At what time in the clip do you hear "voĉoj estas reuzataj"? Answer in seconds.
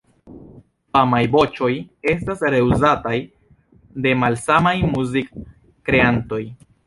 1.35-3.13